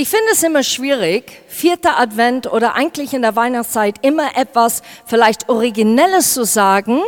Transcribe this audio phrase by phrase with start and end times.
[0.00, 5.50] Ich finde es immer schwierig, vierter Advent oder eigentlich in der Weihnachtszeit immer etwas vielleicht
[5.50, 7.02] Originelles zu sagen,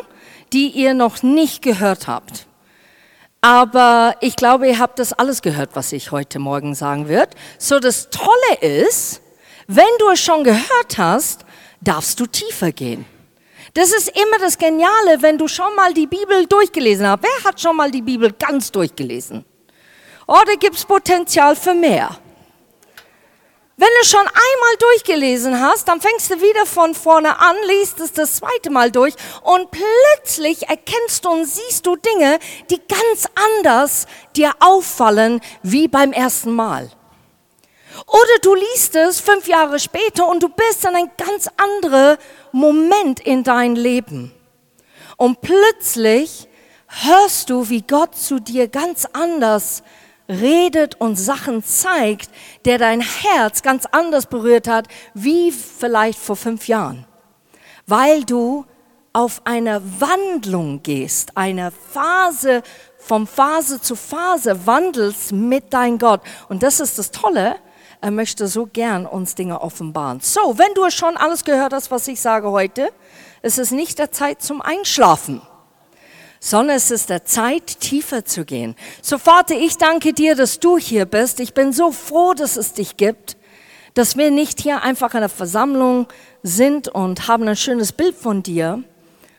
[0.52, 2.46] die ihr noch nicht gehört habt.
[3.40, 7.30] Aber ich glaube, ihr habt das alles gehört, was ich heute Morgen sagen wird.
[7.56, 9.22] So das Tolle ist,
[9.68, 11.46] wenn du es schon gehört hast,
[11.80, 13.06] darfst du tiefer gehen.
[13.72, 17.22] Das ist immer das Geniale, wenn du schon mal die Bibel durchgelesen hast.
[17.22, 19.46] Wer hat schon mal die Bibel ganz durchgelesen?
[20.26, 22.18] Oh, da gibt's Potenzial für mehr.
[23.76, 28.12] Wenn du schon einmal durchgelesen hast, dann fängst du wieder von vorne an, liest es
[28.12, 32.38] das zweite Mal durch und plötzlich erkennst du und siehst du Dinge,
[32.70, 36.90] die ganz anders dir auffallen wie beim ersten Mal.
[38.06, 42.18] Oder du liest es fünf Jahre später und du bist in ein ganz anderer
[42.52, 44.34] Moment in dein Leben.
[45.16, 46.46] Und plötzlich
[46.88, 49.82] hörst du, wie Gott zu dir ganz anders
[50.28, 52.30] redet und Sachen zeigt,
[52.64, 57.06] der dein Herz ganz anders berührt hat, wie vielleicht vor fünf Jahren.
[57.86, 58.64] Weil du
[59.12, 62.62] auf eine Wandlung gehst, eine Phase,
[62.98, 66.22] vom Phase zu Phase wandelst mit dein Gott.
[66.48, 67.56] Und das ist das Tolle.
[68.00, 70.20] Er möchte so gern uns Dinge offenbaren.
[70.20, 72.90] So, wenn du schon alles gehört hast, was ich sage heute,
[73.42, 75.42] ist es nicht der Zeit zum Einschlafen
[76.44, 78.74] sondern es ist der Zeit, tiefer zu gehen.
[79.00, 81.38] So Vater, ich danke dir, dass du hier bist.
[81.38, 83.36] Ich bin so froh, dass es dich gibt,
[83.94, 86.08] dass wir nicht hier einfach in der Versammlung
[86.42, 88.82] sind und haben ein schönes Bild von dir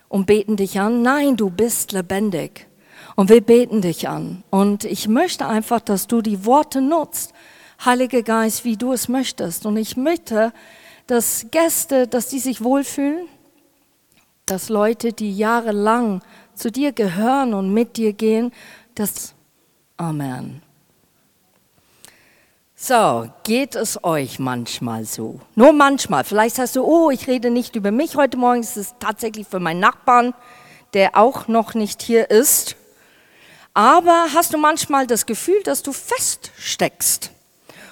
[0.07, 1.01] und beten dich an.
[1.01, 2.67] Nein, du bist lebendig.
[3.17, 4.45] Und wir beten dich an.
[4.49, 7.33] Und ich möchte einfach, dass du die Worte nutzt,
[7.83, 9.65] Heiliger Geist, wie du es möchtest.
[9.65, 10.53] Und ich möchte,
[11.07, 13.27] dass Gäste, dass die sich wohlfühlen,
[14.45, 16.21] dass Leute, die jahrelang
[16.55, 18.51] zu dir gehören und mit dir gehen,
[18.95, 19.33] das
[19.97, 20.61] Amen.
[22.75, 25.39] So, geht es euch manchmal so?
[25.55, 26.25] Nur manchmal.
[26.25, 29.61] Vielleicht sagst du, oh, ich rede nicht über mich heute Morgen, es ist tatsächlich für
[29.61, 30.33] meinen Nachbarn,
[30.93, 32.75] der auch noch nicht hier ist.
[33.73, 37.31] Aber hast du manchmal das Gefühl, dass du feststeckst?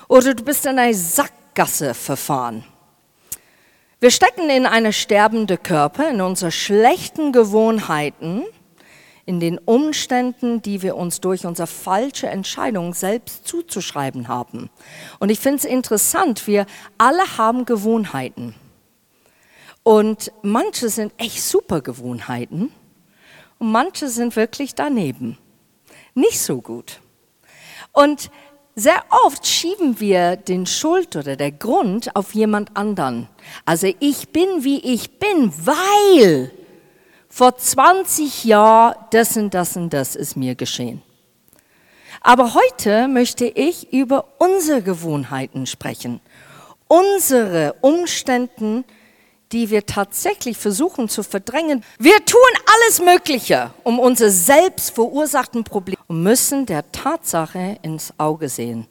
[0.08, 2.66] Oder du bist in eine Sackgasse verfahren?
[4.04, 8.42] Wir stecken in eine sterbende Körper, in unsere schlechten Gewohnheiten,
[9.28, 14.72] in den Umständen, die wir uns durch unsere falsche Entscheidung selbst zuzuschreiben haben.
[15.20, 16.66] Und ich finde es interessant, wir
[16.98, 18.56] alle haben Gewohnheiten.
[19.84, 22.72] Und manche sind echt super Gewohnheiten
[23.60, 25.38] und manche sind wirklich daneben.
[26.16, 27.02] Nicht so gut.
[27.92, 28.32] Und
[28.76, 33.28] sehr oft schieben wir den Schuld oder der Grund auf jemand anderen.
[33.66, 36.52] Also ich bin, wie ich bin, weil
[37.28, 41.02] vor 20 Jahren das und das und das ist mir geschehen.
[42.22, 46.22] Aber heute möchte ich über unsere Gewohnheiten sprechen,
[46.88, 48.86] unsere Umständen,
[49.52, 51.84] die wir tatsächlich versuchen zu verdrängen.
[52.00, 58.50] Wir tun alles Mögliche, um unsere selbst verursachten Probleme und müssen der Tatsache ins Auge
[58.50, 58.88] sehen,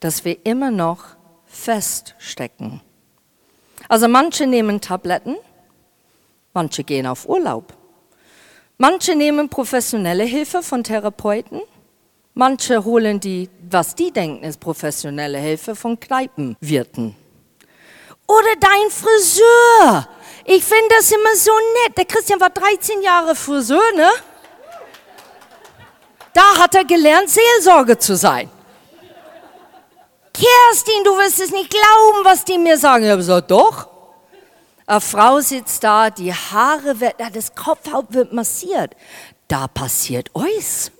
[0.00, 1.04] dass wir immer noch
[1.46, 2.80] feststecken.
[3.88, 5.36] Also manche nehmen Tabletten,
[6.52, 7.72] manche gehen auf Urlaub,
[8.78, 11.60] manche nehmen professionelle Hilfe von Therapeuten,
[12.34, 17.16] manche holen die, was die denken, ist professionelle Hilfe von Kneipenwirten.
[18.26, 20.08] Oder dein Friseur.
[20.44, 21.52] Ich finde das immer so
[21.84, 21.96] nett.
[21.96, 24.10] Der Christian war 13 Jahre Friseur, ne?
[26.32, 28.50] Da hat er gelernt, Seelsorge zu sein.
[30.32, 33.04] Kerstin, du wirst es nicht glauben, was die mir sagen.
[33.04, 33.88] Ich habe gesagt, doch.
[34.86, 38.94] Eine Frau sitzt da, die Haare werden, das Kopfhaut wird massiert.
[39.48, 40.92] Da passiert euch.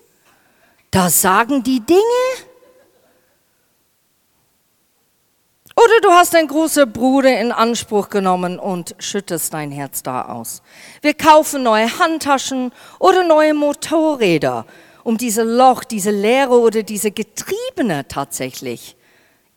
[0.90, 2.00] Da sagen die Dinge.
[5.78, 10.62] Oder du hast deinen großen Bruder in Anspruch genommen und schüttest dein Herz da aus.
[11.02, 14.64] Wir kaufen neue Handtaschen oder neue Motorräder,
[15.04, 18.96] um diese Loch, diese Leere oder diese Getriebene tatsächlich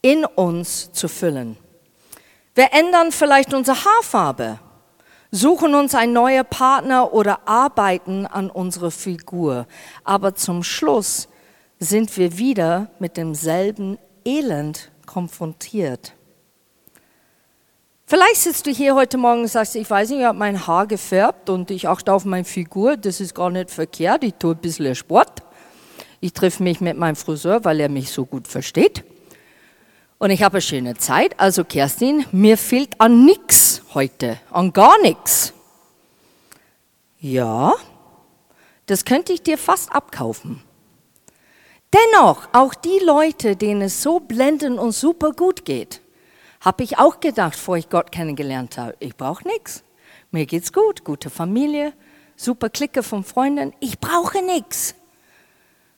[0.01, 1.57] in uns zu füllen.
[2.53, 4.59] Wir ändern vielleicht unsere Haarfarbe,
[5.31, 9.67] suchen uns einen neuen Partner oder arbeiten an unserer Figur.
[10.03, 11.29] Aber zum Schluss
[11.79, 16.13] sind wir wieder mit demselben Elend konfrontiert.
[18.05, 20.85] Vielleicht sitzt du hier heute Morgen und sagst, ich weiß nicht, ich habe mein Haar
[20.85, 24.61] gefärbt und ich achte auf meine Figur, das ist gar nicht verkehrt, ich tue ein
[24.61, 25.43] bisschen Sport.
[26.19, 29.03] Ich treffe mich mit meinem Friseur, weil er mich so gut versteht.
[30.19, 31.39] Und ich habe eine schöne Zeit.
[31.39, 35.53] Also Kerstin, mir fehlt an nichts heute, an gar nichts.
[37.19, 37.73] Ja,
[38.85, 40.61] das könnte ich dir fast abkaufen.
[41.93, 46.01] Dennoch, auch die Leute, denen es so blendend und super gut geht,
[46.61, 49.83] habe ich auch gedacht, bevor ich Gott kennengelernt habe, ich brauche nichts.
[50.29, 51.93] Mir geht's gut, gute Familie,
[52.35, 54.93] super Clique von Freunden, ich brauche nichts.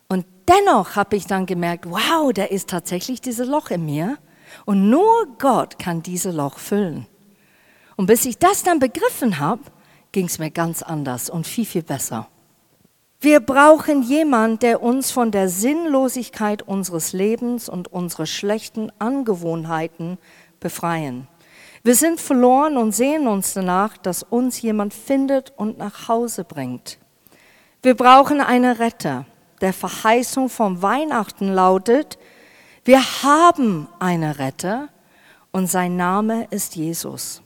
[0.08, 4.18] Und dennoch habe ich dann gemerkt, wow, da ist tatsächlich dieses Loch in mir
[4.66, 7.06] und nur Gott kann dieses Loch füllen.
[7.98, 9.64] Und bis ich das dann begriffen habe,
[10.14, 12.28] ging es mir ganz anders und viel, viel besser.
[13.24, 20.18] Wir brauchen jemanden, der uns von der Sinnlosigkeit unseres Lebens und unsere schlechten Angewohnheiten
[20.60, 21.28] befreien.
[21.84, 26.98] Wir sind verloren und sehen uns danach, dass uns jemand findet und nach Hause bringt.
[27.84, 29.26] Wir brauchen einen Retter.
[29.62, 32.18] Der Verheißung von Weihnachten lautet,
[32.86, 34.90] wir haben einen Retter
[35.52, 37.44] und sein Name ist Jesus.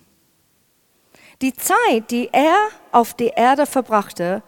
[1.42, 2.56] Die Zeit, die er
[2.94, 4.42] auf der Erde verbrachte,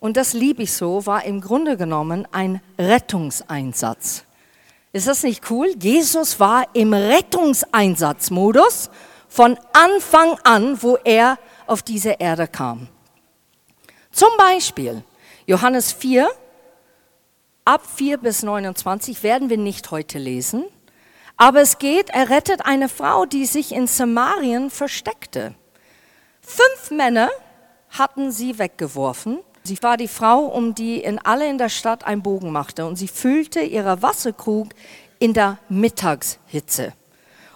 [0.00, 4.24] und das liebe ich so, war im Grunde genommen ein Rettungseinsatz.
[4.92, 5.74] Ist das nicht cool?
[5.80, 8.90] Jesus war im Rettungseinsatzmodus
[9.28, 12.88] von Anfang an, wo er auf diese Erde kam.
[14.10, 15.02] Zum Beispiel
[15.46, 16.28] Johannes 4,
[17.64, 20.64] ab 4 bis 29 werden wir nicht heute lesen,
[21.36, 25.54] aber es geht, er rettet eine Frau, die sich in Samarien versteckte.
[26.40, 27.30] Fünf Männer
[27.90, 32.22] hatten sie weggeworfen Sie war die Frau, um die in alle in der Stadt ein
[32.22, 34.68] Bogen machte und sie füllte ihre Wasserkrug
[35.18, 36.94] in der Mittagshitze,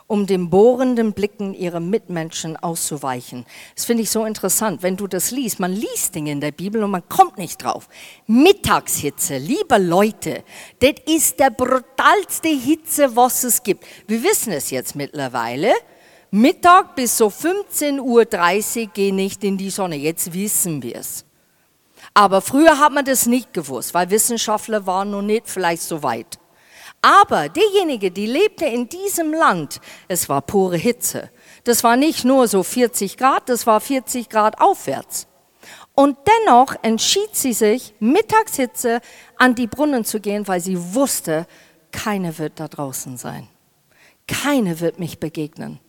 [0.08, 3.46] um den bohrenden Blicken ihrer Mitmenschen auszuweichen.
[3.74, 5.58] Das finde ich so interessant, wenn du das liest.
[5.58, 7.88] Man liest Dinge in der Bibel und man kommt nicht drauf.
[8.26, 10.44] Mittagshitze, liebe Leute,
[10.80, 13.86] das ist der brutalste Hitze, was es gibt.
[14.06, 15.72] Wir wissen es jetzt mittlerweile.
[16.30, 18.00] Mittag bis so 15.30
[18.82, 19.96] Uhr geh nicht in die Sonne.
[19.96, 21.24] Jetzt wissen wir es.
[22.14, 26.38] Aber früher hat man das nicht gewusst, weil Wissenschaftler waren noch nicht vielleicht so weit.
[27.00, 31.30] Aber derjenige, die lebte in diesem Land, es war pure Hitze.
[31.64, 35.26] Das war nicht nur so 40 Grad, das war 40 Grad aufwärts.
[35.94, 39.00] Und dennoch entschied sie sich, Mittagshitze
[39.36, 41.46] an die Brunnen zu gehen, weil sie wusste,
[41.90, 43.48] keine wird da draußen sein.
[44.26, 45.80] Keine wird mich begegnen.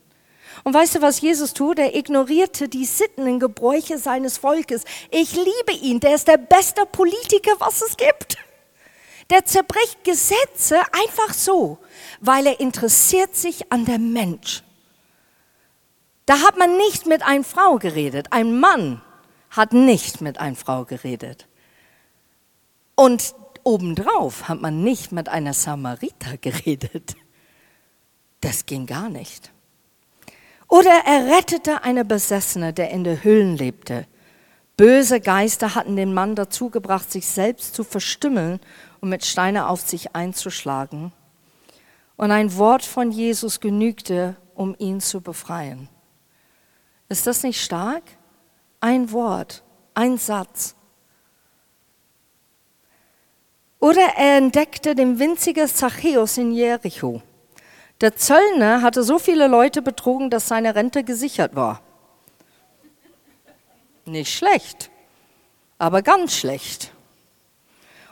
[0.62, 1.78] Und weißt du, was Jesus tut?
[1.78, 4.84] Er ignorierte die Sitten und Gebräuche seines Volkes.
[5.10, 8.36] Ich liebe ihn, der ist der beste Politiker, was es gibt.
[9.30, 11.78] Der zerbricht Gesetze einfach so,
[12.20, 14.62] weil er interessiert sich an der Mensch.
[16.26, 18.28] Da hat man nicht mit einer Frau geredet.
[18.30, 19.02] Ein Mann
[19.50, 21.48] hat nicht mit einer Frau geredet.
[22.94, 27.16] Und obendrauf hat man nicht mit einer Samariter geredet.
[28.40, 29.53] Das ging gar nicht.
[30.68, 34.06] Oder er rettete eine Besessene, der in der Höhlen lebte.
[34.76, 38.60] Böse Geister hatten den Mann dazu gebracht, sich selbst zu verstümmeln
[39.00, 41.12] und mit Steine auf sich einzuschlagen.
[42.16, 45.88] Und ein Wort von Jesus genügte, um ihn zu befreien.
[47.08, 48.02] Ist das nicht stark?
[48.80, 49.62] Ein Wort,
[49.94, 50.74] ein Satz.
[53.78, 57.22] Oder er entdeckte den winzigen Zachäus in Jericho.
[58.00, 61.80] Der Zöllner hatte so viele Leute betrogen, dass seine Rente gesichert war.
[64.04, 64.90] Nicht schlecht,
[65.78, 66.92] aber ganz schlecht.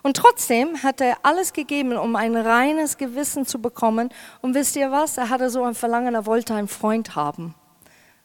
[0.03, 4.09] Und trotzdem hat er alles gegeben, um ein reines Gewissen zu bekommen.
[4.41, 5.17] Und wisst ihr was?
[5.17, 7.55] Er hatte so ein Verlangen, er wollte einen Freund haben.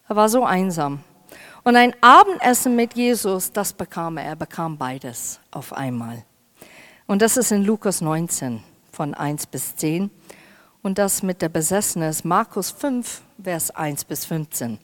[0.07, 1.01] Er war so einsam.
[1.63, 4.25] Und ein Abendessen mit Jesus, das bekam er.
[4.25, 6.23] Er bekam beides auf einmal.
[7.05, 10.09] Und das ist in Lukas 19 von 1 bis 10
[10.83, 14.79] und das mit der Besessene Markus 5, Vers 1 bis 15.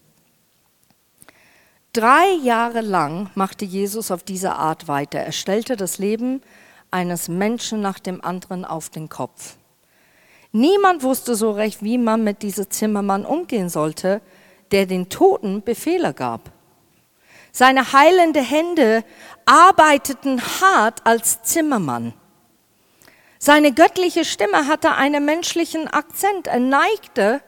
[1.94, 5.20] Drei Jahre lang machte Jesus auf diese Art weiter.
[5.20, 6.42] Er stellte das Leben
[6.90, 9.58] eines Menschen nach dem anderen auf den Kopf.
[10.52, 14.22] Niemand wusste so recht, wie man mit diesem Zimmermann umgehen sollte,
[14.72, 16.52] der den Toten Befehle gab.
[17.52, 19.04] Seine heilenden Hände
[19.46, 22.14] arbeiteten hart als Zimmermann.
[23.46, 26.48] Seine göttliche Stimme hatte einen menschlichen Akzent.
[26.48, 27.42] Er neigte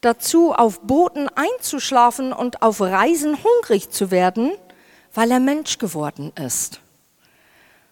[0.00, 4.52] dazu, auf Booten einzuschlafen und auf Reisen hungrig zu werden,
[5.12, 6.80] weil er Mensch geworden ist.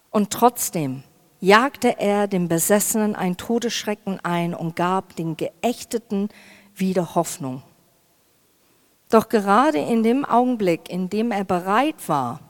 [0.08, 1.02] Und trotzdem
[1.40, 6.30] jagte er dem Besessenen ein Todesschrecken ein und gab den Geächteten
[6.74, 7.62] wieder Hoffnung.
[9.10, 12.40] Doch gerade in dem Augenblick, in dem er bereit war,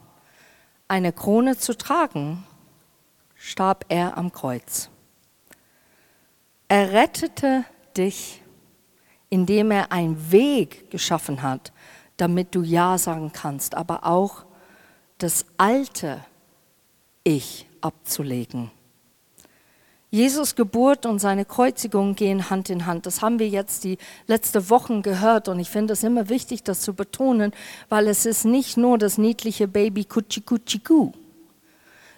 [0.87, 2.45] eine Krone zu tragen,
[3.41, 4.89] starb er am Kreuz.
[6.67, 7.65] Er rettete
[7.97, 8.41] dich,
[9.29, 11.73] indem er einen Weg geschaffen hat,
[12.17, 14.45] damit du Ja sagen kannst, aber auch
[15.17, 16.23] das alte
[17.23, 18.69] Ich abzulegen.
[20.11, 23.05] Jesus Geburt und seine Kreuzigung gehen Hand in Hand.
[23.05, 26.81] Das haben wir jetzt die letzten Wochen gehört und ich finde es immer wichtig, das
[26.81, 27.53] zu betonen,
[27.89, 31.11] weil es ist nicht nur das niedliche Baby Kutschi Kutschiku,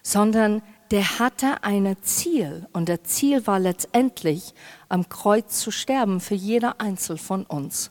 [0.02, 0.62] sondern
[0.94, 4.54] der hatte ein Ziel und der Ziel war letztendlich
[4.90, 7.90] am Kreuz zu sterben für jeder Einzel von uns.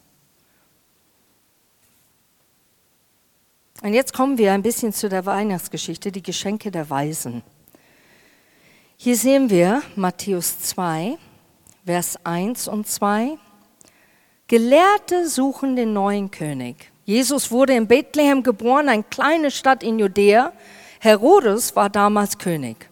[3.82, 7.42] Und jetzt kommen wir ein bisschen zu der Weihnachtsgeschichte, die Geschenke der Weisen.
[8.96, 11.18] Hier sehen wir Matthäus 2,
[11.84, 13.36] Vers 1 und 2.
[14.46, 16.92] Gelehrte suchen den neuen König.
[17.04, 20.52] Jesus wurde in Bethlehem geboren, eine kleine Stadt in Judäa.
[21.00, 22.91] Herodes war damals König.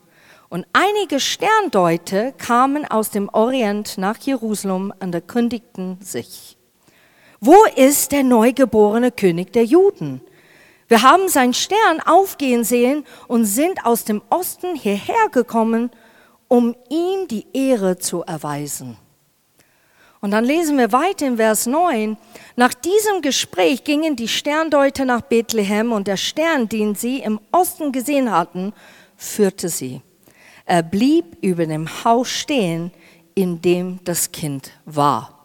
[0.51, 6.59] Und einige Sterndeute kamen aus dem Orient nach Jerusalem und erkundigten sich.
[7.39, 10.21] Wo ist der neugeborene König der Juden?
[10.89, 15.93] Wir haben seinen Stern aufgehen sehen und sind aus dem Osten hierher gekommen,
[16.49, 18.97] um ihm die Ehre zu erweisen.
[20.21, 22.17] Und dann lesen wir weiter in Vers 9.
[22.57, 27.93] Nach diesem Gespräch gingen die Sterndeuter nach Bethlehem und der Stern, den sie im Osten
[27.93, 28.73] gesehen hatten,
[29.17, 30.03] führte sie.
[30.65, 32.91] Er blieb über dem Haus stehen,
[33.35, 35.41] in dem das Kind war.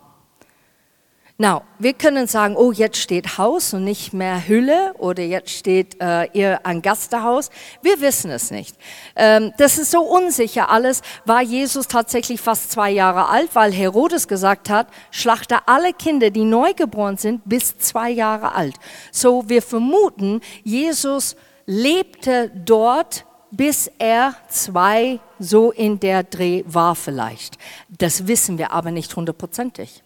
[1.37, 6.01] Now, wir können sagen, oh, jetzt steht Haus und nicht mehr Hülle oder jetzt steht
[6.01, 7.49] äh, ihr ein Gasthaus.
[7.81, 8.77] Wir wissen es nicht.
[9.17, 11.01] Ähm, das ist so unsicher alles.
[11.25, 16.45] War Jesus tatsächlich fast zwei Jahre alt, weil Herodes gesagt hat, schlachte alle Kinder, die
[16.45, 18.75] neugeboren sind, bis zwei Jahre alt.
[19.11, 27.57] So, wir vermuten, Jesus lebte dort, bis er zwei, so in der Dreh war vielleicht.
[27.89, 30.01] Das wissen wir aber nicht hundertprozentig.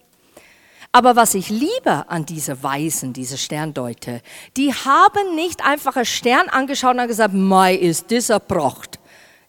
[0.92, 4.22] Aber was ich liebe an diese Weisen, diese Sterndeute,
[4.56, 8.98] die haben nicht einfach einen Stern angeschaut und gesagt, Mai ist dieser Procht.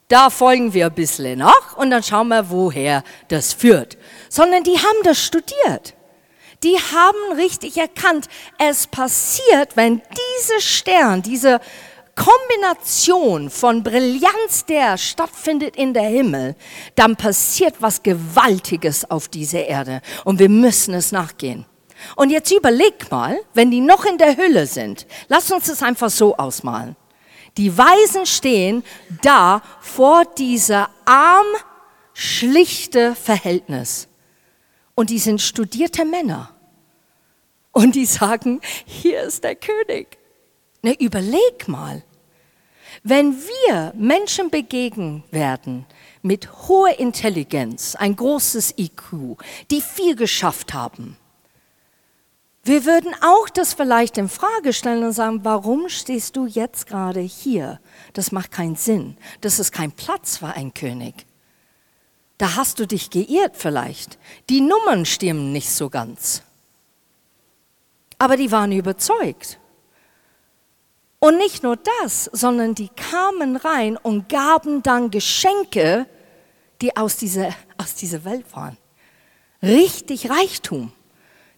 [0.07, 3.97] Da folgen wir ein bisschen nach und dann schauen wir, woher das führt.
[4.29, 5.95] Sondern die haben das studiert.
[6.63, 8.27] Die haben richtig erkannt,
[8.59, 11.59] es passiert, wenn dieser Stern, diese
[12.21, 16.55] Kombination von Brillanz, der stattfindet in der Himmel,
[16.93, 21.65] dann passiert was Gewaltiges auf dieser Erde und wir müssen es nachgehen.
[22.15, 26.11] Und jetzt überleg mal, wenn die noch in der Hülle sind, lass uns das einfach
[26.11, 26.95] so ausmalen.
[27.57, 28.83] Die Weisen stehen
[29.23, 31.47] da vor dieser arm,
[32.13, 34.07] schlichte Verhältnis.
[34.93, 36.53] Und die sind studierte Männer.
[37.71, 40.19] Und die sagen, hier ist der König.
[40.83, 42.03] Ne, überleg mal.
[43.03, 45.85] Wenn wir Menschen begegnen werden
[46.21, 49.37] mit hoher Intelligenz, ein großes IQ,
[49.71, 51.17] die viel geschafft haben,
[52.63, 57.19] wir würden auch das vielleicht in Frage stellen und sagen, warum stehst du jetzt gerade
[57.19, 57.79] hier?
[58.13, 59.17] Das macht keinen Sinn.
[59.41, 61.25] Das ist kein Platz für einen König.
[62.37, 64.19] Da hast du dich geirrt vielleicht.
[64.49, 66.43] Die Nummern stimmen nicht so ganz.
[68.19, 69.59] Aber die waren überzeugt.
[71.23, 76.07] Und nicht nur das, sondern die kamen rein und gaben dann Geschenke,
[76.81, 78.75] die aus dieser, aus dieser Welt waren.
[79.61, 80.91] Richtig Reichtum.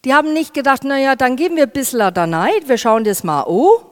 [0.04, 3.24] Die haben nicht gedacht, naja, dann geben wir ein bisschen da Neid, wir schauen das
[3.24, 3.86] mal an.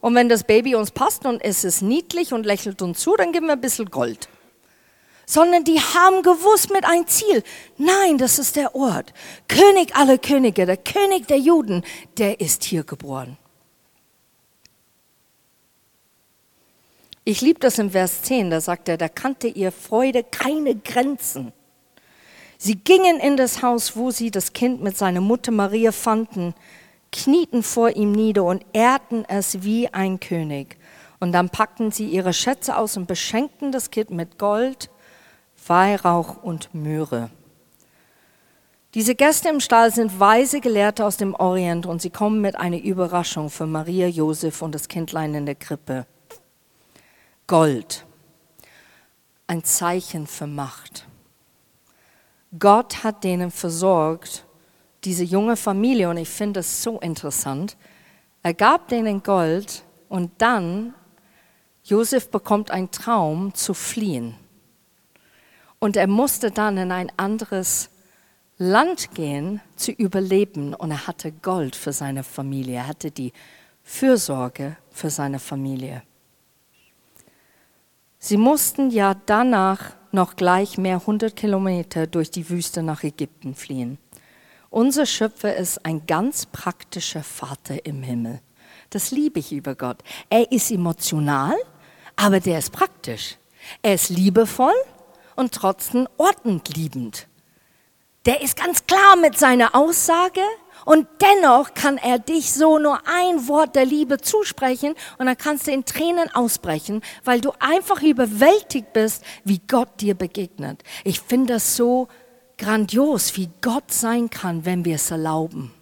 [0.00, 3.30] Und wenn das Baby uns passt und es ist niedlich und lächelt uns zu, dann
[3.30, 4.28] geben wir ein bisschen Gold.
[5.26, 7.44] Sondern die haben gewusst mit ein Ziel.
[7.78, 9.14] Nein, das ist der Ort.
[9.46, 11.84] König aller Könige, der König der Juden,
[12.18, 13.38] der ist hier geboren.
[17.26, 21.54] Ich liebe das im Vers 10, da sagt er, da kannte ihr Freude keine Grenzen.
[22.58, 26.54] Sie gingen in das Haus, wo sie das Kind mit seiner Mutter Maria fanden,
[27.12, 30.76] knieten vor ihm nieder und ehrten es wie ein König.
[31.18, 34.90] Und dann packten sie ihre Schätze aus und beschenkten das Kind mit Gold,
[35.66, 37.30] Weihrauch und Myrrhe.
[38.92, 42.80] Diese Gäste im Stall sind weise Gelehrte aus dem Orient und sie kommen mit einer
[42.80, 46.06] Überraschung für Maria, Josef und das Kindlein in der Krippe.
[47.46, 48.06] Gold,
[49.46, 51.06] ein Zeichen für Macht.
[52.58, 54.46] Gott hat denen versorgt,
[55.04, 57.76] diese junge Familie, und ich finde es so interessant,
[58.42, 60.94] er gab denen Gold und dann,
[61.84, 64.36] Josef bekommt einen Traum zu fliehen.
[65.78, 67.90] Und er musste dann in ein anderes
[68.56, 70.72] Land gehen, zu überleben.
[70.72, 73.34] Und er hatte Gold für seine Familie, er hatte die
[73.82, 76.02] Fürsorge für seine Familie.
[78.26, 83.98] Sie mussten ja danach noch gleich mehr hundert Kilometer durch die Wüste nach Ägypten fliehen.
[84.70, 88.40] Unser Schöpfer ist ein ganz praktischer Vater im Himmel.
[88.88, 89.98] Das liebe ich über Gott.
[90.30, 91.54] Er ist emotional,
[92.16, 93.36] aber der ist praktisch.
[93.82, 94.72] Er ist liebevoll
[95.36, 97.26] und trotzdem ordnungsliebend.
[98.24, 100.40] Der ist ganz klar mit seiner Aussage
[100.84, 105.66] und dennoch kann er dich so nur ein Wort der Liebe zusprechen und dann kannst
[105.66, 110.82] du in Tränen ausbrechen, weil du einfach überwältigt bist, wie Gott dir begegnet.
[111.04, 112.08] Ich finde das so
[112.58, 115.72] grandios, wie Gott sein kann, wenn wir es erlauben.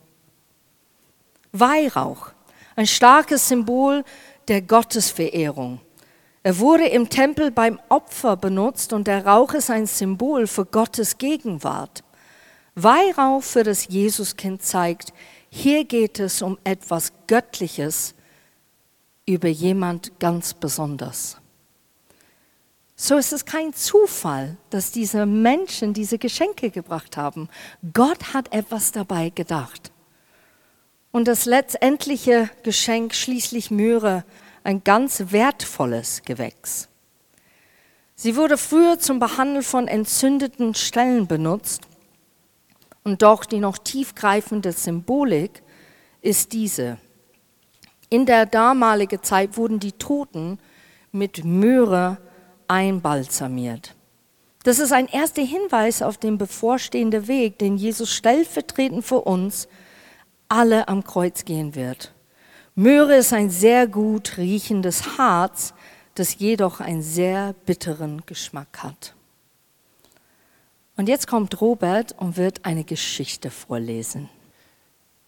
[1.53, 2.31] Weihrauch,
[2.77, 4.05] ein starkes Symbol
[4.49, 5.81] der Gottesverehrung.
[6.43, 11.19] Er wurde im Tempel beim Opfer benutzt und der Rauch ist ein Symbol für Gottes
[11.19, 12.03] Gegenwart.
[12.75, 15.13] Weihrauch für das Jesuskind zeigt,
[15.51, 18.15] hier geht es um etwas Göttliches
[19.27, 21.37] über jemand ganz besonders.
[22.97, 27.49] So ist es kein Zufall, dass diese Menschen diese Geschenke gebracht haben.
[27.93, 29.93] Gott hat etwas dabei gedacht.
[31.11, 34.25] Und das letztendliche Geschenk, schließlich Möhre,
[34.65, 36.89] ein ganz wertvolles Gewächs.
[38.15, 41.83] Sie wurde früher zum Behandeln von entzündeten Stellen benutzt
[43.05, 45.63] und doch die noch tiefgreifende Symbolik
[46.21, 46.99] ist diese.
[48.09, 50.59] In der damaligen Zeit wurden die Toten
[51.11, 52.19] mit Möhre
[52.69, 53.95] einbalsamiert.
[54.65, 59.67] Das ist ein erster Hinweis auf den bevorstehenden Weg, den Jesus stellvertretend für uns
[60.49, 62.13] alle am Kreuz gehen wird.
[62.75, 65.75] Möhre ist ein sehr gut riechendes Harz,
[66.15, 69.15] das jedoch einen sehr bitteren Geschmack hat.
[70.97, 74.29] Und jetzt kommt Robert und wird eine Geschichte vorlesen.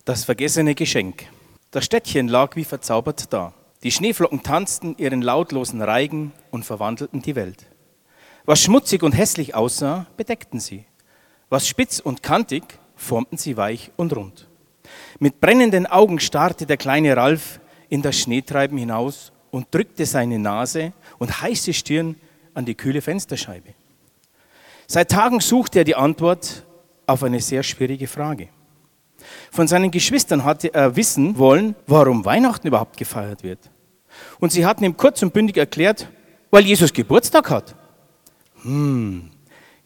[0.05, 1.25] Das vergessene Geschenk.
[1.71, 3.55] Das Städtchen lag wie verzaubert da.
[3.83, 7.67] Die Schneeflocken tanzten ihren lautlosen Reigen und verwandelten die Welt.
[8.45, 10.85] Was schmutzig und hässlich aussah, bedeckten sie.
[11.49, 14.49] Was spitz und kantig, formten sie weich und rund.
[15.19, 20.93] Mit brennenden Augen starrte der kleine Ralf in das Schneetreiben hinaus und drückte seine Nase
[21.19, 22.17] und heiße Stirn
[22.53, 23.75] an die kühle Fensterscheibe.
[24.95, 26.63] Seit Tagen suchte er die Antwort
[27.09, 28.47] auf eine sehr schwierige Frage.
[29.51, 33.59] Von seinen Geschwistern hatte er wissen wollen, warum Weihnachten überhaupt gefeiert wird.
[34.39, 36.07] Und sie hatten ihm kurz und bündig erklärt,
[36.53, 37.75] weil Jesus Geburtstag hat.
[38.63, 39.33] Hm,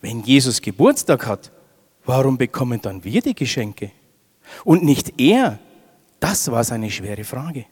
[0.03, 1.53] wenn Jesus Geburtstag hat,
[2.05, 3.93] warum bekommen dann wir die Geschenke?
[4.63, 5.59] Und nicht er?
[6.21, 7.65] Das war seine schwere Frage.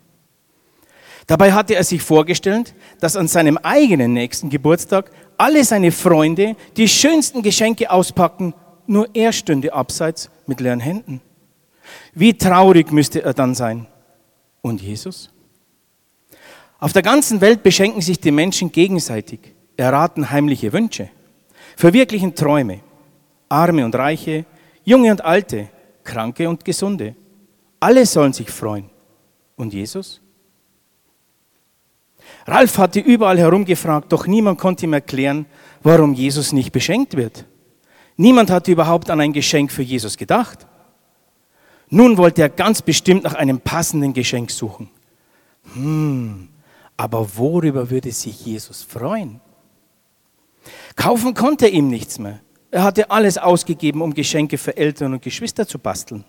[1.26, 6.88] Dabei hatte er sich vorgestellt, dass an seinem eigenen nächsten Geburtstag alle seine Freunde die
[6.88, 8.54] schönsten Geschenke auspacken,
[8.86, 11.20] nur er stünde abseits mit leeren Händen.
[12.14, 13.86] Wie traurig müsste er dann sein.
[14.62, 15.30] Und Jesus?
[16.78, 19.40] Auf der ganzen Welt beschenken sich die Menschen gegenseitig,
[19.76, 21.08] erraten heimliche Wünsche,
[21.76, 22.80] verwirklichen Träume,
[23.48, 24.44] Arme und Reiche,
[24.84, 25.68] Junge und Alte,
[26.04, 27.14] Kranke und Gesunde.
[27.80, 28.90] Alle sollen sich freuen.
[29.56, 30.20] Und Jesus?
[32.46, 35.46] Ralf hatte überall herumgefragt, doch niemand konnte ihm erklären,
[35.82, 37.44] warum Jesus nicht beschenkt wird.
[38.16, 40.66] Niemand hatte überhaupt an ein Geschenk für Jesus gedacht.
[41.88, 44.88] Nun wollte er ganz bestimmt nach einem passenden Geschenk suchen.
[45.74, 46.48] Hm,
[46.96, 49.40] aber worüber würde sich Jesus freuen?
[50.94, 52.40] Kaufen konnte er ihm nichts mehr.
[52.70, 56.24] Er hatte alles ausgegeben, um Geschenke für Eltern und Geschwister zu basteln.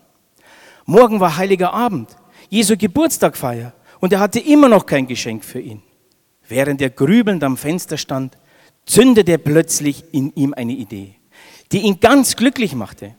[0.84, 2.16] Morgen war heiliger Abend,
[2.48, 5.82] Jesu Geburtstagfeier, und er hatte immer noch kein Geschenk für ihn.
[6.48, 8.38] Während er grübelnd am Fenster stand,
[8.86, 11.14] zündete plötzlich in ihm eine Idee,
[11.70, 13.14] die ihn ganz glücklich machte.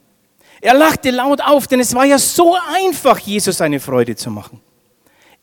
[0.61, 4.59] Er lachte laut auf, denn es war ja so einfach, Jesus eine Freude zu machen.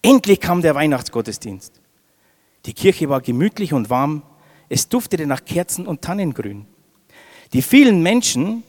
[0.02, 1.80] Endlich kam der Weihnachtsgottesdienst.
[2.66, 4.22] Die Kirche war gemütlich und warm.
[4.68, 6.66] Es duftete nach Kerzen und Tannengrün.
[7.52, 8.64] Die vielen Menschen,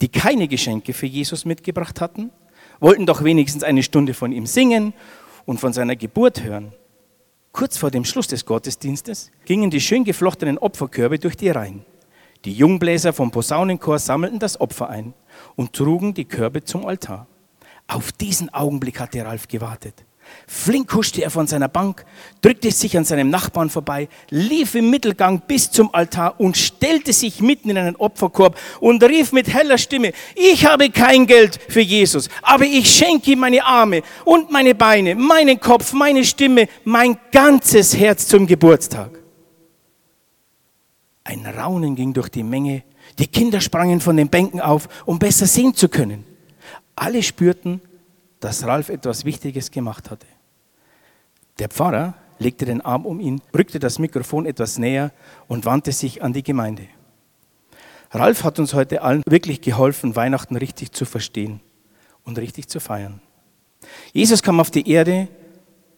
[0.00, 2.30] die keine Geschenke für Jesus mitgebracht hatten,
[2.80, 4.94] wollten doch wenigstens eine Stunde von ihm singen
[5.44, 6.72] und von seiner Geburt hören.
[7.52, 11.84] Kurz vor dem Schluss des Gottesdienstes gingen die schön geflochtenen Opferkörbe durch die Reihen.
[12.44, 15.14] Die Jungbläser vom Posaunenchor sammelten das Opfer ein
[15.56, 17.26] und trugen die Körbe zum Altar.
[17.86, 20.04] Auf diesen Augenblick hatte Ralf gewartet.
[20.46, 22.04] Flink huschte er von seiner Bank,
[22.42, 27.40] drückte sich an seinem Nachbarn vorbei, lief im Mittelgang bis zum Altar und stellte sich
[27.40, 32.28] mitten in einen Opferkorb und rief mit heller Stimme, ich habe kein Geld für Jesus,
[32.42, 37.96] aber ich schenke ihm meine Arme und meine Beine, meinen Kopf, meine Stimme, mein ganzes
[37.96, 39.20] Herz zum Geburtstag.
[41.24, 42.82] Ein Raunen ging durch die Menge,
[43.18, 46.24] die Kinder sprangen von den Bänken auf, um besser sehen zu können.
[46.96, 47.80] Alle spürten,
[48.40, 50.26] dass Ralf etwas Wichtiges gemacht hatte.
[51.58, 55.12] Der Pfarrer legte den Arm um ihn, rückte das Mikrofon etwas näher
[55.46, 56.88] und wandte sich an die Gemeinde.
[58.10, 61.60] Ralf hat uns heute allen wirklich geholfen, Weihnachten richtig zu verstehen
[62.24, 63.20] und richtig zu feiern.
[64.12, 65.28] Jesus kam auf die Erde,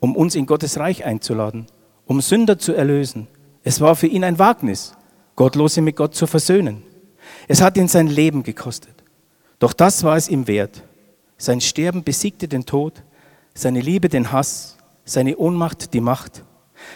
[0.01, 1.67] um uns in Gottes Reich einzuladen,
[2.07, 3.29] um Sünder zu erlösen.
[3.63, 4.95] Es war für ihn ein Wagnis,
[5.37, 6.83] Gottlose mit Gott zu versöhnen.
[7.49, 9.03] Es hat ihn sein Leben gekostet.
[9.59, 10.83] Doch das war es ihm wert.
[11.43, 13.03] Sein Sterben besiegte den Tod,
[13.53, 16.45] seine Liebe den Hass, seine Ohnmacht die Macht.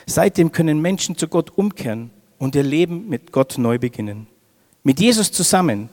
[0.06, 4.28] Seitdem können Menschen zu Gott umkehren und ihr Leben mit Gott neu beginnen.
[4.84, 5.88] Mit Jesus zusammen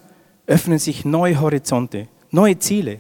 [0.46, 3.00] öffnen sich neue Horizonte, neue Ziele.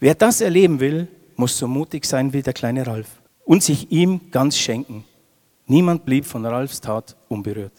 [0.00, 4.30] Wer das erleben will, muss so mutig sein wie der kleine Ralf und sich ihm
[4.30, 5.06] ganz schenken.
[5.64, 7.72] Niemand blieb von Ralfs Tat unberührt.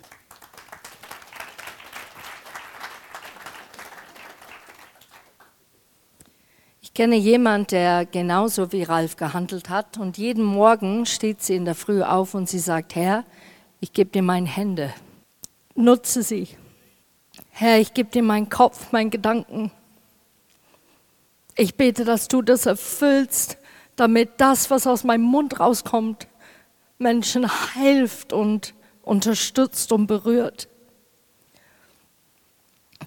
[6.89, 11.63] Ich kenne jemanden, der genauso wie Ralf gehandelt hat und jeden Morgen steht sie in
[11.63, 13.23] der Früh auf und sie sagt, Herr,
[13.79, 14.91] ich gebe dir meine Hände,
[15.75, 16.49] nutze sie.
[17.51, 19.71] Herr, ich gebe dir meinen Kopf, meinen Gedanken.
[21.55, 23.59] Ich bete, dass du das erfüllst,
[23.95, 26.27] damit das, was aus meinem Mund rauskommt,
[26.97, 28.73] Menschen hilft und
[29.03, 30.67] unterstützt und berührt.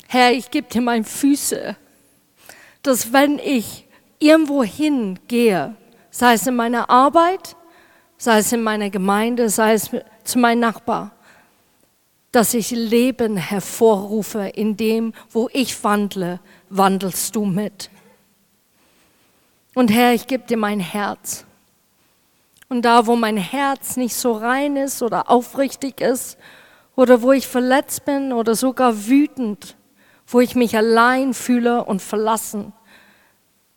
[0.07, 1.77] Herr, ich gebe dir meine Füße,
[2.83, 3.87] dass wenn ich
[4.19, 5.75] irgendwo hingehe,
[6.11, 7.57] sei es in meiner Arbeit,
[8.17, 9.91] sei es in meiner Gemeinde, sei es
[10.25, 11.13] zu meinem Nachbar,
[12.31, 16.41] dass ich Leben hervorrufe in dem, wo ich wandle,
[16.71, 17.91] wandelst du mit.
[19.75, 21.45] Und Herr, ich gebe dir mein Herz.
[22.69, 26.39] Und da, wo mein Herz nicht so rein ist oder aufrichtig ist,
[26.97, 29.77] oder wo ich verletzt bin oder sogar wütend,
[30.33, 32.73] wo ich mich allein fühle und verlassen,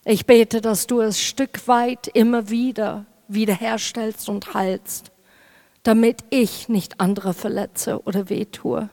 [0.06, 5.12] ich bete, dass du es Stück weit immer wieder wiederherstellst und heilst,
[5.84, 8.90] damit ich nicht andere verletze oder wehtue.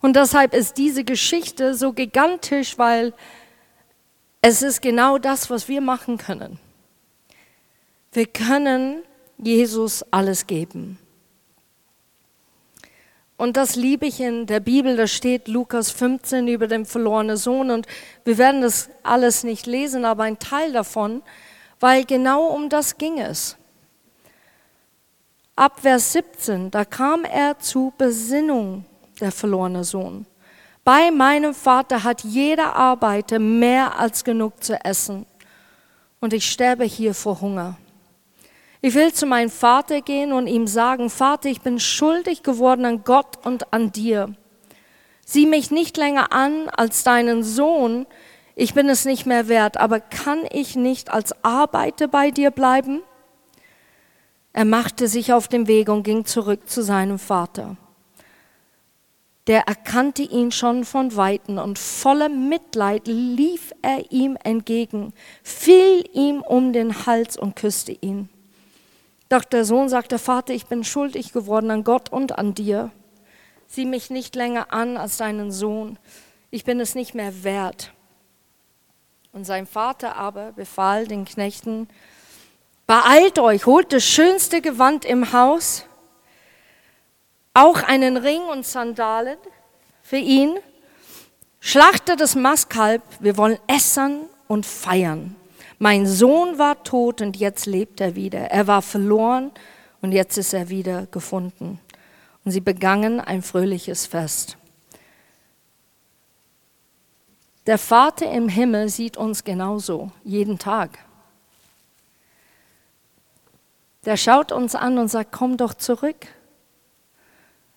[0.00, 3.14] Und deshalb ist diese Geschichte so gigantisch, weil
[4.42, 6.58] es ist genau das, was wir machen können.
[8.12, 9.02] Wir können
[9.38, 10.98] Jesus alles geben.
[13.38, 17.70] Und das liebe ich in der Bibel, da steht Lukas 15 über den verlorenen Sohn
[17.70, 17.86] und
[18.24, 21.22] wir werden das alles nicht lesen, aber ein Teil davon,
[21.78, 23.56] weil genau um das ging es.
[25.54, 28.84] Ab Vers 17, da kam er zu Besinnung,
[29.20, 30.26] der verlorene Sohn.
[30.82, 35.26] Bei meinem Vater hat jeder Arbeiter mehr als genug zu essen
[36.18, 37.76] und ich sterbe hier vor Hunger.
[38.80, 43.02] Ich will zu meinem Vater gehen und ihm sagen, Vater, ich bin schuldig geworden an
[43.02, 44.34] Gott und an dir.
[45.24, 48.06] Sieh mich nicht länger an als deinen Sohn,
[48.54, 53.02] ich bin es nicht mehr wert, aber kann ich nicht als Arbeiter bei dir bleiben?
[54.52, 57.76] Er machte sich auf den Weg und ging zurück zu seinem Vater.
[59.46, 65.12] Der erkannte ihn schon von weitem und voller Mitleid lief er ihm entgegen,
[65.42, 68.28] fiel ihm um den Hals und küsste ihn.
[69.28, 72.90] Doch der Sohn sagte, Vater, ich bin schuldig geworden an Gott und an dir.
[73.66, 75.98] Sieh mich nicht länger an als deinen Sohn.
[76.50, 77.92] Ich bin es nicht mehr wert.
[79.32, 81.88] Und sein Vater aber befahl den Knechten,
[82.86, 85.84] beeilt euch, holt das schönste Gewand im Haus,
[87.52, 89.36] auch einen Ring und Sandalen
[90.02, 90.58] für ihn,
[91.60, 95.36] schlachtet das Mastkalb, wir wollen essen und feiern.
[95.78, 98.50] Mein Sohn war tot und jetzt lebt er wieder.
[98.50, 99.52] Er war verloren
[100.00, 101.80] und jetzt ist er wieder gefunden.
[102.44, 104.56] Und sie begangen ein fröhliches Fest.
[107.66, 110.98] Der Vater im Himmel sieht uns genauso, jeden Tag.
[114.06, 116.28] Der schaut uns an und sagt, komm doch zurück.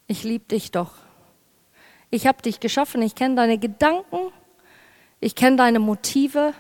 [0.08, 0.94] Ich liebe dich doch.
[2.10, 4.32] Ich habe dich geschaffen, ich kenne deine Gedanken,
[5.20, 6.54] ich kenne deine Motive.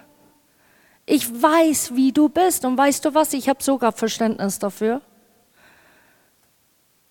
[1.06, 5.02] Ich weiß, wie du bist und weißt du was, ich habe sogar Verständnis dafür.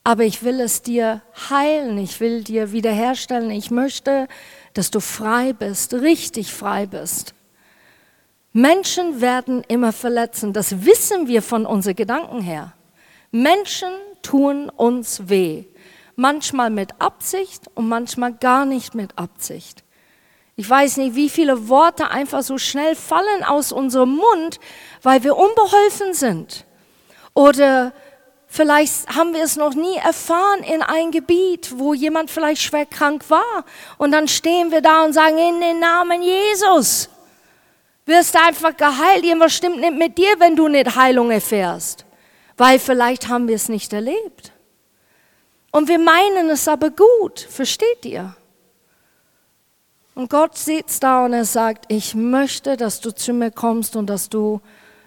[0.05, 3.50] Aber ich will es dir heilen, ich will dir wiederherstellen.
[3.50, 4.29] Ich möchte,
[4.74, 7.35] dass du frei bist, richtig frei bist.
[8.53, 12.72] Menschen werden immer verletzen, das wissen wir von unseren Gedanken her.
[13.31, 13.90] Menschen
[14.22, 15.64] tun uns weh,
[16.16, 19.85] manchmal mit Absicht und manchmal gar nicht mit Absicht.
[20.61, 24.61] Ich weiß nicht, wie viele Worte einfach so schnell fallen aus unserem Mund,
[25.01, 26.66] weil wir unbeholfen sind.
[27.33, 27.94] Oder
[28.46, 33.31] vielleicht haben wir es noch nie erfahren in ein Gebiet, wo jemand vielleicht schwer krank
[33.31, 33.64] war.
[33.96, 37.09] Und dann stehen wir da und sagen, in den Namen Jesus
[38.05, 39.25] wirst du einfach geheilt.
[39.25, 42.05] Irgendwas stimmt nicht mit dir, wenn du nicht Heilung erfährst.
[42.59, 44.53] Weil vielleicht haben wir es nicht erlebt.
[45.73, 48.37] Und wir meinen es aber gut, versteht ihr?
[50.14, 54.07] Und Gott sitzt da und er sagt, ich möchte, dass du zu mir kommst und
[54.07, 54.61] dass du,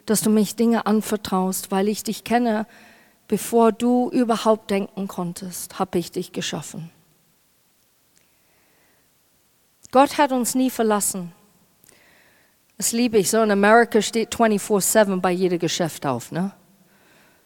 [0.06, 2.66] dass du mich Dinge anvertraust, weil ich dich kenne,
[3.28, 6.92] Bevor du überhaupt denken konntest, habe ich dich geschaffen.
[9.92, 11.32] Gott hat uns nie verlassen.
[12.78, 13.42] Das liebe ich so.
[13.42, 16.32] In Amerika steht 24-7 bei jedem Geschäft auf.
[16.32, 16.52] Ne?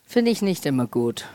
[0.06, 1.26] Finde ich nicht immer gut.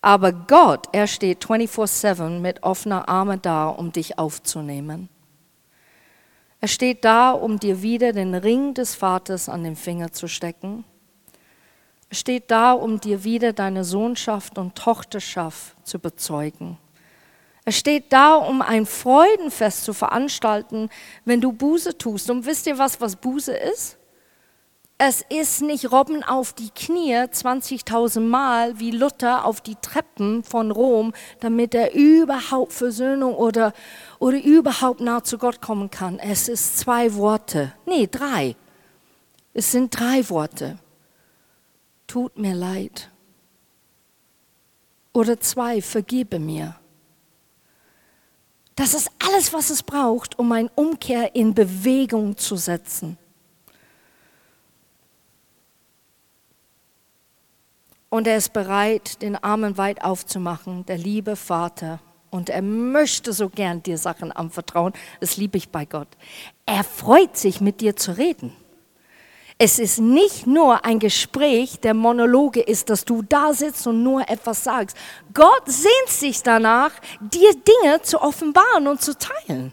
[0.00, 5.08] Aber Gott, er steht 24-7 mit offener Arme da, um dich aufzunehmen.
[6.62, 10.84] Er steht da, um dir wieder den Ring des Vaters an den Finger zu stecken.
[12.08, 16.78] Er steht da, um dir wieder deine Sohnschaft und Tochterschaft zu bezeugen.
[17.64, 20.88] Er steht da, um ein Freudenfest zu veranstalten,
[21.24, 22.30] wenn du Buße tust.
[22.30, 23.98] Und wisst ihr was, was Buße ist?
[25.04, 30.70] Es ist nicht Robben auf die Knie 20.000 Mal wie Luther auf die Treppen von
[30.70, 33.72] Rom, damit er überhaupt Versöhnung oder,
[34.20, 36.20] oder überhaupt nah zu Gott kommen kann.
[36.20, 37.72] Es ist zwei Worte.
[37.84, 38.54] Nee, drei.
[39.52, 40.78] Es sind drei Worte.
[42.06, 43.10] Tut mir leid.
[45.12, 46.76] Oder zwei, vergebe mir.
[48.76, 53.18] Das ist alles, was es braucht, um eine Umkehr in Bewegung zu setzen.
[58.12, 61.98] Und er ist bereit, den Armen weit aufzumachen, der liebe Vater.
[62.28, 64.92] Und er möchte so gern dir Sachen anvertrauen.
[65.20, 66.08] Das liebe ich bei Gott.
[66.66, 68.54] Er freut sich, mit dir zu reden.
[69.56, 74.28] Es ist nicht nur ein Gespräch, der Monologe ist, dass du da sitzt und nur
[74.28, 74.94] etwas sagst.
[75.32, 79.72] Gott sehnt sich danach, dir Dinge zu offenbaren und zu teilen.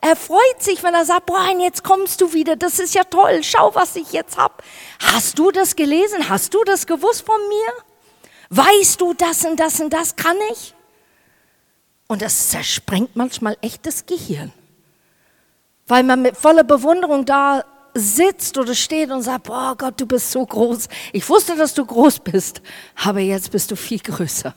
[0.00, 3.40] Er freut sich, wenn er sagt, boah, jetzt kommst du wieder, das ist ja toll,
[3.42, 4.62] schau, was ich jetzt hab.
[5.12, 6.28] Hast du das gelesen?
[6.28, 7.72] Hast du das gewusst von mir?
[8.48, 10.74] Weißt du, das und das und das kann ich?
[12.08, 14.52] Und das zersprengt manchmal echt das Gehirn.
[15.86, 20.30] Weil man mit voller Bewunderung da sitzt oder steht und sagt, boah Gott, du bist
[20.30, 20.88] so groß.
[21.12, 22.62] Ich wusste, dass du groß bist,
[23.04, 24.54] aber jetzt bist du viel größer.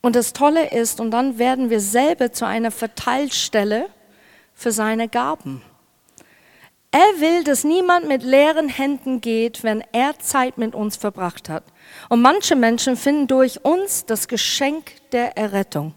[0.00, 3.88] Und das Tolle ist, und dann werden wir selber zu einer Verteilstelle
[4.54, 5.62] für seine Gaben.
[6.90, 11.64] Er will, dass niemand mit leeren Händen geht, wenn er Zeit mit uns verbracht hat.
[12.08, 15.94] Und manche Menschen finden durch uns das Geschenk der Errettung.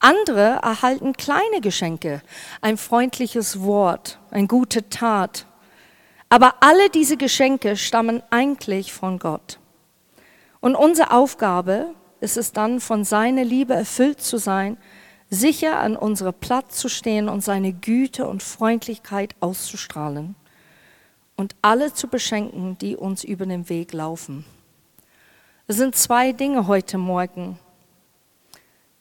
[0.00, 2.22] Andere erhalten kleine Geschenke,
[2.60, 5.46] ein freundliches Wort, eine gute Tat.
[6.28, 9.60] Aber alle diese Geschenke stammen eigentlich von Gott.
[10.60, 14.78] Und unsere Aufgabe ist es dann, von seiner Liebe erfüllt zu sein,
[15.30, 20.34] sicher an unserem Platz zu stehen und seine Güte und Freundlichkeit auszustrahlen
[21.36, 24.44] und alle zu beschenken, die uns über den Weg laufen.
[25.66, 27.58] Es sind zwei Dinge heute Morgen,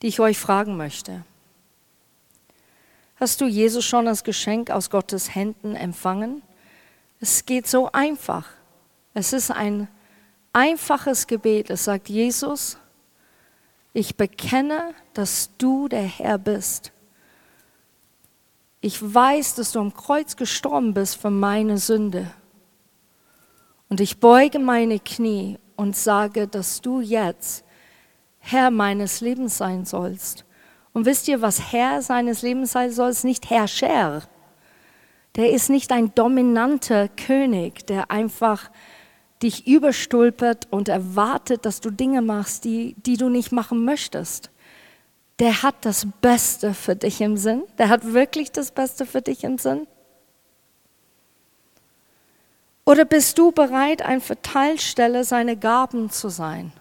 [0.01, 1.23] die ich euch fragen möchte.
[3.15, 6.41] Hast du Jesus schon als Geschenk aus Gottes Händen empfangen?
[7.19, 8.49] Es geht so einfach.
[9.13, 9.87] Es ist ein
[10.51, 11.69] einfaches Gebet.
[11.69, 12.77] Es sagt, Jesus,
[13.93, 16.91] ich bekenne, dass du der Herr bist.
[18.81, 22.29] Ich weiß, dass du am Kreuz gestorben bist für meine Sünde.
[23.89, 27.63] Und ich beuge meine Knie und sage, dass du jetzt
[28.39, 30.45] Herr meines Lebens sein sollst.
[30.91, 33.11] Und wisst ihr, was Herr seines Lebens sein soll?
[33.11, 34.23] Ist nicht Herrscher.
[35.35, 38.69] Der ist nicht ein dominanter König, der einfach
[39.43, 44.49] dich überstülpert und erwartet, dass du Dinge machst, die, die du nicht machen möchtest.
[45.39, 47.63] Der hat das Beste für dich im Sinn.
[47.77, 49.87] Der hat wirklich das Beste für dich im Sinn.
[52.85, 56.73] Oder bist du bereit, ein Verteilstelle seiner Gaben zu sein?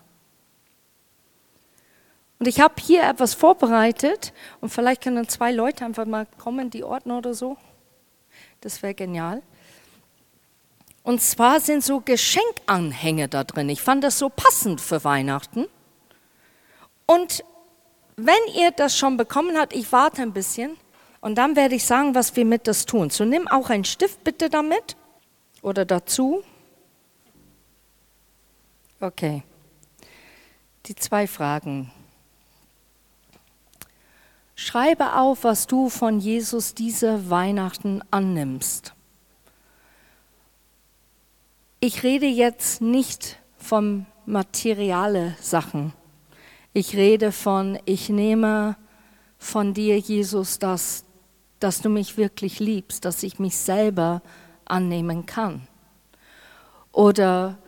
[2.38, 6.82] Und ich habe hier etwas vorbereitet und vielleicht können zwei Leute einfach mal kommen, die
[6.82, 7.56] ordnen oder so.
[8.60, 9.42] Das wäre genial.
[11.02, 13.68] Und zwar sind so Geschenkanhänge da drin.
[13.68, 15.66] Ich fand das so passend für Weihnachten.
[17.06, 17.44] Und
[18.16, 20.76] wenn ihr das schon bekommen habt, ich warte ein bisschen
[21.20, 23.10] und dann werde ich sagen, was wir mit das tun.
[23.10, 24.96] So nimm auch einen Stift bitte damit
[25.60, 26.42] oder dazu.
[29.00, 29.42] Okay.
[30.86, 31.90] Die zwei Fragen.
[34.54, 38.94] Schreibe auf, was du von Jesus diese Weihnachten annimmst.
[41.84, 45.92] Ich rede jetzt nicht von materiale Sachen.
[46.72, 48.76] Ich rede von, ich nehme
[49.36, 51.04] von dir, Jesus, dass,
[51.58, 54.22] dass du mich wirklich liebst, dass ich mich selber
[54.64, 55.66] annehmen kann.
[56.92, 57.58] Oder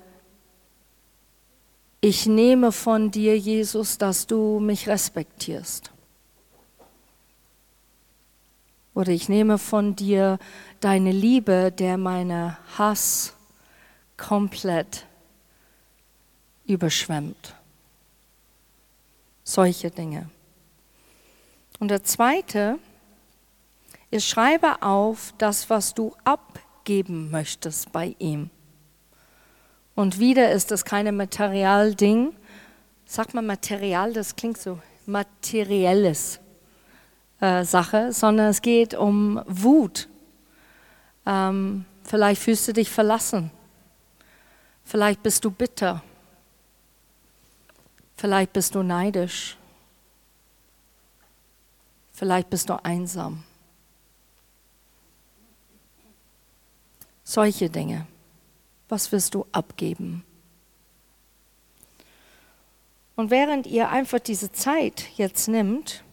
[2.00, 5.90] ich nehme von dir, Jesus, dass du mich respektierst.
[8.94, 10.38] Oder ich nehme von dir
[10.78, 13.33] deine Liebe, der meine Hass
[14.16, 15.06] komplett
[16.66, 17.54] überschwemmt.
[19.42, 20.30] Solche Dinge.
[21.78, 22.78] Und der zweite
[24.10, 28.50] ist, schreibe auf das, was du abgeben möchtest bei ihm.
[29.94, 32.34] Und wieder ist das keine Materialding.
[33.06, 36.40] Sag mal Material, das klingt so materielles
[37.40, 40.08] äh, Sache, sondern es geht um Wut.
[41.26, 43.50] Ähm, vielleicht fühlst du dich verlassen.
[44.84, 46.02] Vielleicht bist du bitter.
[48.16, 49.56] Vielleicht bist du neidisch.
[52.12, 53.42] Vielleicht bist du einsam.
[57.24, 58.06] Solche Dinge.
[58.88, 60.24] Was wirst du abgeben?
[63.16, 66.03] Und während ihr einfach diese Zeit jetzt nimmt,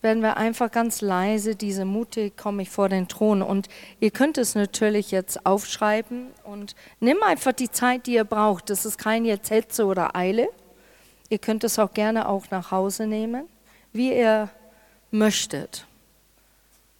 [0.00, 3.68] werden wir einfach ganz leise diese mutig komme ich vor den Thron und
[4.00, 8.70] ihr könnt es natürlich jetzt aufschreiben und nimm einfach die Zeit, die ihr braucht.
[8.70, 10.48] Das ist kein jetzt Hetze oder Eile.
[11.28, 13.46] Ihr könnt es auch gerne auch nach Hause nehmen,
[13.92, 14.50] wie ihr
[15.10, 15.84] möchtet.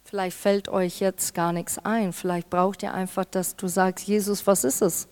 [0.04, 2.12] Vielleicht fällt euch jetzt gar nichts ein.
[2.12, 5.06] Vielleicht braucht ihr einfach, dass du sagst, Jesus, was ist es?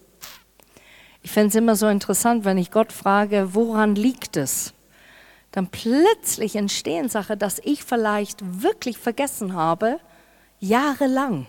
[1.22, 4.72] Ich fände es immer so interessant, wenn ich Gott frage, woran liegt es?
[5.56, 9.98] Dann plötzlich entstehen Sachen, dass ich vielleicht wirklich vergessen habe,
[10.60, 11.46] jahrelang.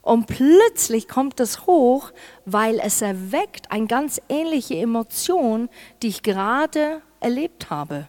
[0.00, 2.10] Und plötzlich kommt es hoch,
[2.46, 5.68] weil es erweckt eine ganz ähnliche Emotion,
[6.02, 8.08] die ich gerade erlebt habe.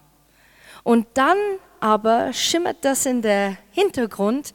[0.84, 1.36] Und dann
[1.80, 4.54] aber schimmert das in der Hintergrund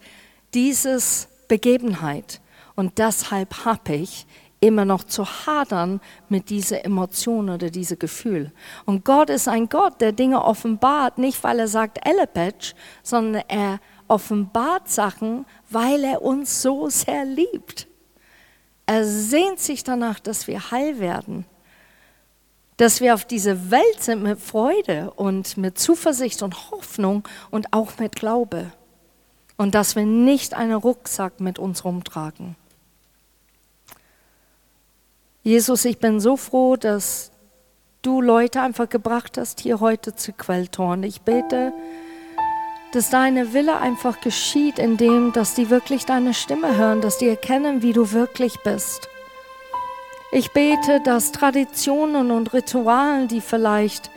[0.56, 2.42] dieses Begebenheit.
[2.76, 4.26] Und deshalb habe ich
[4.62, 8.52] immer noch zu hadern mit dieser Emotion oder diesem Gefühl.
[8.86, 13.80] Und Gott ist ein Gott, der Dinge offenbart, nicht weil er sagt Ellepetsch, sondern er
[14.08, 17.88] offenbart Sachen, weil er uns so sehr liebt.
[18.86, 21.46] Er sehnt sich danach, dass wir heil werden,
[22.78, 27.98] dass wir auf diese Welt sind mit Freude und mit Zuversicht und Hoffnung und auch
[27.98, 28.72] mit Glaube
[29.58, 32.56] und dass wir nicht einen Rucksack mit uns rumtragen.
[35.44, 37.32] Jesus, ich bin so froh, dass
[38.04, 41.02] du Leute einfach gebracht hast hier heute zu Quelltorn.
[41.02, 41.74] Ich bete,
[42.94, 47.82] dass deine Wille einfach geschieht, indem, dass die wirklich deine Stimme hören, dass die erkennen,
[47.82, 49.10] wie du wirklich bist.
[50.32, 54.12] Ich bete, dass Traditionen und Ritualen, die vielleicht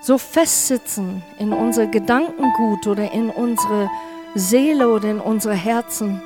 [0.00, 3.90] so festsitzen in unser Gedankengut oder in unsere
[4.36, 6.22] Seele oder in unsere Herzen,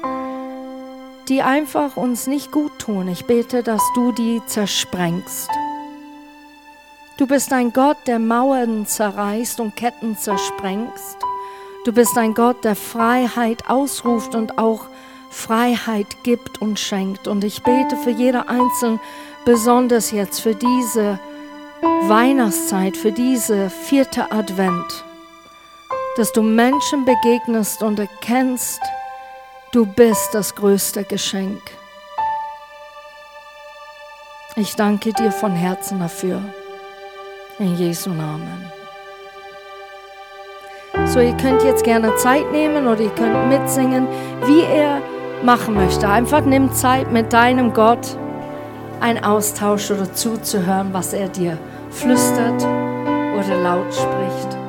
[1.29, 3.09] die einfach uns nicht gut tun.
[3.09, 5.51] Ich bete, dass du die zersprengst.
[7.19, 11.19] Du bist ein Gott, der Mauern zerreißt und Ketten zersprengst.
[11.85, 14.87] Du bist ein Gott, der Freiheit ausruft und auch
[15.31, 17.29] Freiheit gibt und schenkt.
[17.29, 19.01] Und ich bete für jeder Einzelne,
[19.45, 21.19] besonders jetzt für diese
[21.83, 25.05] Weihnachtszeit, für diese vierte Advent,
[26.17, 28.81] dass du Menschen begegnest und erkennst,
[29.73, 31.63] Du bist das größte Geschenk.
[34.55, 36.43] Ich danke dir von Herzen dafür.
[37.59, 38.71] In Jesu Namen.
[41.07, 44.07] So, ihr könnt jetzt gerne Zeit nehmen oder ihr könnt mitsingen,
[44.45, 45.01] wie er
[45.43, 46.07] machen möchte.
[46.07, 48.19] Einfach nimm Zeit mit deinem Gott,
[49.01, 51.57] einen Austausch oder zuzuhören, was er dir
[51.91, 54.62] flüstert oder laut spricht.